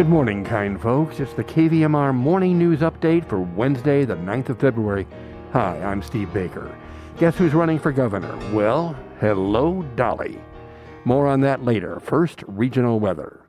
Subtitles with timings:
[0.00, 1.20] Good morning, kind folks.
[1.20, 5.06] It's the KVMR Morning News Update for Wednesday, the 9th of February.
[5.52, 6.74] Hi, I'm Steve Baker.
[7.18, 8.34] Guess who's running for governor?
[8.54, 10.40] Well, hello, Dolly.
[11.04, 12.00] More on that later.
[12.00, 13.42] First, regional weather.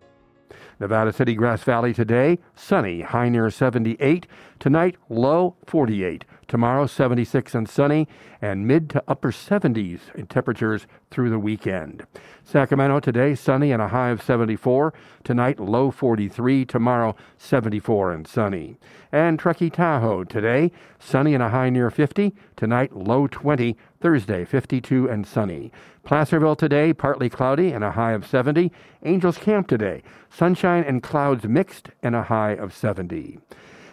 [0.82, 4.26] Nevada City, Grass Valley today, sunny, high near 78.
[4.60, 6.26] Tonight, low 48.
[6.48, 8.08] Tomorrow, 76 and sunny,
[8.42, 12.08] and mid to upper 70s in temperatures through the weekend.
[12.44, 14.92] Sacramento today, sunny and a high of 74.
[15.24, 16.66] Tonight, low 43.
[16.66, 18.80] Tomorrow, 74 and sunny.
[19.12, 22.34] And Truckee Tahoe today, sunny and a high near 50.
[22.56, 23.78] Tonight, low 20.
[24.02, 25.72] Thursday, 52 and sunny.
[26.04, 28.72] Placerville today, partly cloudy and a high of 70.
[29.04, 33.40] Angels Camp today, sunshine and clouds mixed and a high of 70.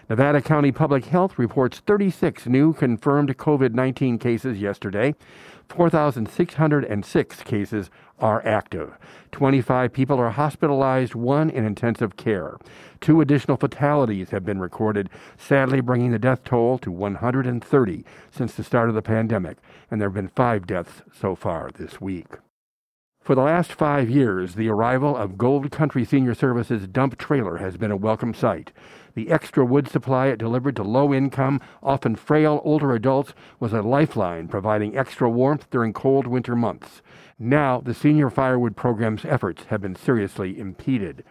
[0.09, 5.15] Nevada County Public Health reports 36 new confirmed COVID 19 cases yesterday.
[5.69, 8.97] 4,606 cases are active.
[9.33, 12.57] 25 people are hospitalized, one in intensive care.
[13.03, 18.65] Two additional fatalities have been recorded, sadly bringing the death toll to 130 since the
[18.65, 19.59] start of the pandemic,
[19.91, 22.29] and there have been five deaths so far this week.
[23.29, 27.77] For the last five years, the arrival of Gold Country Senior Services dump trailer has
[27.77, 28.73] been a welcome sight.
[29.15, 33.83] The extra wood supply it delivered to low income, often frail older adults was a
[33.83, 37.03] lifeline, providing extra warmth during cold winter months.
[37.39, 41.23] Now, the senior firewood program's efforts have been seriously impeded.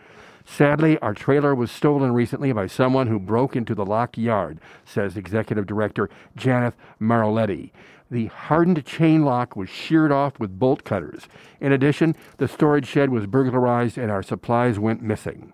[0.45, 5.17] Sadly, our trailer was stolen recently by someone who broke into the locked yard, says
[5.17, 7.72] Executive Director Janet Maroletti.
[8.10, 11.28] The hardened chain lock was sheared off with bolt cutters.
[11.60, 15.54] In addition, the storage shed was burglarized and our supplies went missing.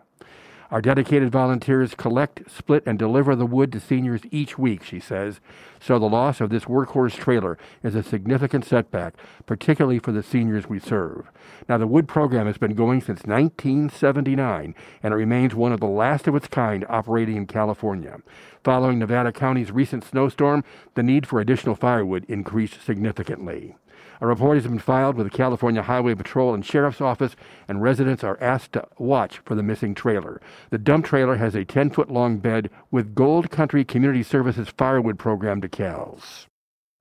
[0.72, 5.40] Our dedicated volunteers collect, split, and deliver the wood to seniors each week, she says.
[5.80, 10.68] So the loss of this workhorse trailer is a significant setback, particularly for the seniors
[10.68, 11.30] we serve.
[11.68, 15.88] Now, the wood program has been going since 1979, and it remains one of the
[15.88, 18.20] last of its kind operating in California.
[18.64, 20.64] Following Nevada County's recent snowstorm,
[20.96, 23.76] the need for additional firewood increased significantly.
[24.22, 27.36] A report has been filed with the California Highway Patrol and Sheriff's Office,
[27.68, 30.42] and residents are asked to watch for the missing trailer.
[30.70, 35.20] The dump trailer has a 10 foot long bed with Gold Country Community Services firewood
[35.20, 36.48] program decals.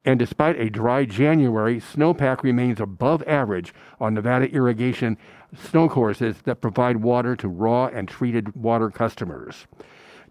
[0.04, 5.16] And despite a dry January, snowpack remains above average on Nevada irrigation
[5.56, 9.66] snow courses that provide water to raw and treated water customers.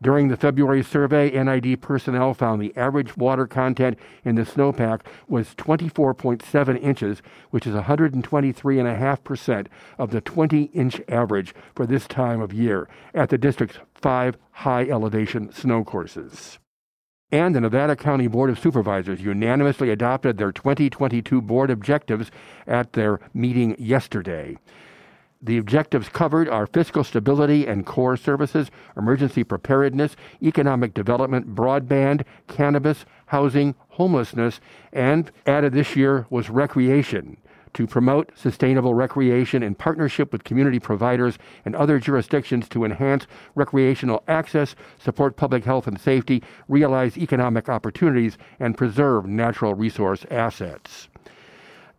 [0.02, 5.54] During the February survey, NID personnel found the average water content in the snowpack was
[5.56, 9.68] 24.7 inches, which is 123.5%
[10.00, 14.86] of the 20 inch average for this time of year at the district's five high
[14.86, 16.58] elevation snow courses.
[17.32, 22.32] And the Nevada County Board of Supervisors unanimously adopted their 2022 board objectives
[22.66, 24.58] at their meeting yesterday.
[25.44, 33.06] The objectives covered are fiscal stability and core services, emergency preparedness, economic development, broadband, cannabis,
[33.26, 34.60] housing, homelessness,
[34.94, 37.38] and added this year was recreation
[37.74, 43.26] to promote sustainable recreation in partnership with community providers and other jurisdictions to enhance
[43.56, 51.08] recreational access, support public health and safety, realize economic opportunities, and preserve natural resource assets.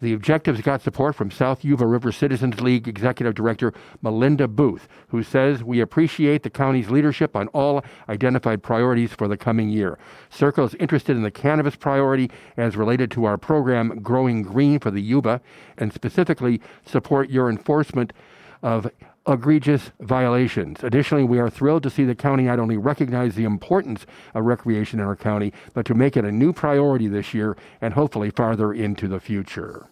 [0.02, 5.22] The objectives got support from South Yuba River Citizens League Executive Director Melinda Booth, who
[5.22, 10.00] says, We appreciate the county's leadership on all identified priorities for the coming year.
[10.28, 14.90] SYRCL is interested in the cannabis priority as related to our program Growing Green for
[14.90, 15.40] the Yuba,
[15.78, 18.12] and specifically support your enforcement
[18.60, 18.90] of
[19.26, 20.82] egregious violations.
[20.82, 25.00] Additionally, we are thrilled to see the county not only recognize the importance of recreation
[25.00, 28.72] in our county, but to make it a new priority this year and hopefully farther
[28.72, 29.88] into the future.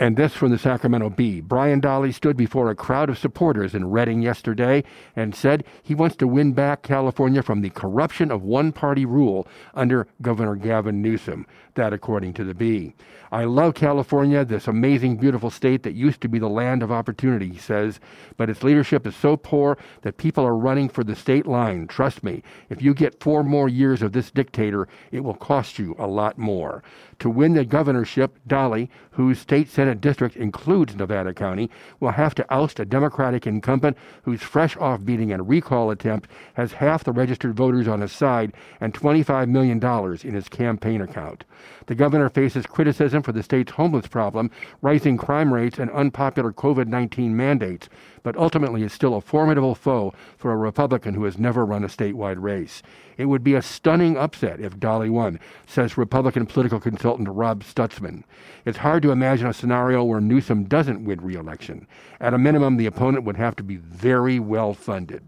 [0.00, 1.42] And this from the Sacramento Bee.
[1.42, 4.82] Brian Dahle stood before a crowd of supporters in Redding yesterday
[5.14, 9.46] and said he wants to win back California from the corruption of one party rule
[9.74, 11.46] under Governor Gavin Newsom.
[11.74, 12.94] That, according to the Bee.
[13.30, 17.48] I love California, this amazing, beautiful state that used to be the land of opportunity,
[17.48, 18.00] he says,
[18.36, 21.86] but its leadership is so poor that people are running for the state line.
[21.86, 25.94] Trust me, if you get four more years of this dictator, it will cost you
[25.98, 26.82] a lot more.
[27.20, 32.46] To win the governorship, Dahle, whose state Senate district includes Nevada County, will have to
[32.54, 37.54] oust a Democratic incumbent whose fresh off beating and recall attempt has half the registered
[37.54, 39.82] voters on his side and $25 million
[40.24, 41.44] in his campaign account.
[41.86, 44.50] The governor faces criticism for the state's homeless problem,
[44.80, 47.88] rising crime rates, and unpopular COVID 19 mandates,
[48.22, 51.88] but ultimately is still a formidable foe for a Republican who has never run a
[51.88, 52.82] statewide race.
[53.16, 58.24] It would be a stunning upset if Dahle won, says Republican political consultant Rob Stutzman.
[58.64, 61.86] It's hard to imagine a scenario where Newsom doesn't win re election.
[62.20, 65.22] At a minimum, the opponent would have to be very well funded.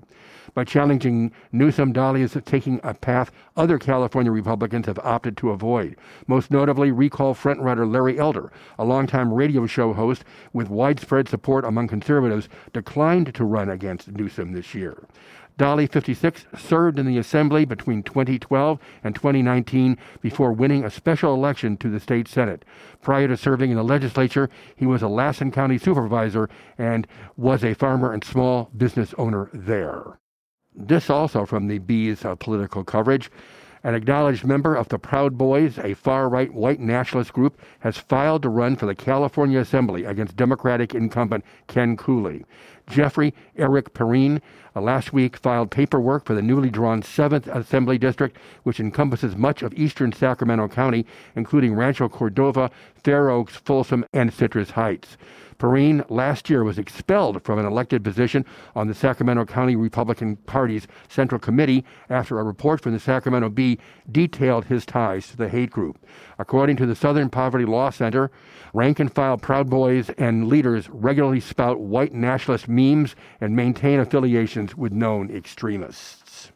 [0.54, 1.92] by challenging Newsom.
[1.92, 5.96] Dahle is taking a path other California Republicans have opted to avoid.
[6.26, 11.88] Most notably, recall frontrunner Larry Elder, a longtime radio show host with widespread support among
[11.88, 15.06] conservatives, declined to run against Newsom this year.
[15.58, 21.76] Dahle, 56, served in the Assembly between 2012 and 2019 before winning a special election
[21.78, 22.64] to the state Senate.
[23.00, 27.06] Prior to serving in the legislature, he was a Lassen County supervisor and
[27.36, 30.18] was a farmer and small business owner there.
[30.74, 33.30] This also from the Bee's uh, political coverage.
[33.84, 38.42] An acknowledged member of the Proud Boys, a far right white nationalist group, has filed
[38.42, 42.44] to run for the California Assembly against Democratic incumbent Ken Cooley.
[42.88, 44.40] Jeffrey Eric Perrine
[44.74, 49.62] uh, last week filed paperwork for the newly drawn 7th Assembly District, which encompasses much
[49.62, 51.06] of eastern Sacramento County,
[51.36, 52.70] including Rancho Cordova,
[53.02, 55.16] Fair Oaks, Folsom, and Citrus Heights.
[55.62, 58.44] Perrine last year was expelled from an elected position
[58.74, 63.78] on the Sacramento County Republican Party's Central Committee after a report from the Sacramento Bee
[64.10, 66.04] detailed his ties to the hate group.
[66.36, 68.32] According to the Southern Poverty Law Center,
[68.74, 72.81] rank and file Proud Boys and leaders regularly spout white nationalist memes
[73.40, 76.52] and maintain affiliations with known extremists.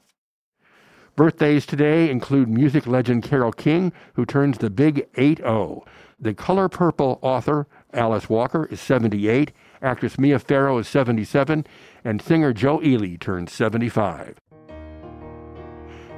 [1.17, 5.84] Birthdays today include music legend Carole King, who turns the big 8 0.
[6.20, 11.67] The Color Purple author Alice Walker is 78, actress Mia Farrow is 77,
[12.05, 14.38] and singer Joe Ely turns 75.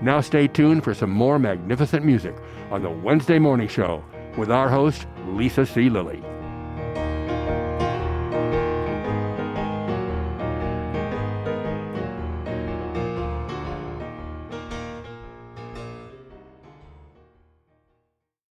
[0.01, 2.37] Now stay tuned for some more magnificent music
[2.71, 4.05] on the Wednesday Morning Show
[4.37, 5.91] with our host, Lisa C.
[5.91, 6.23] Lilly.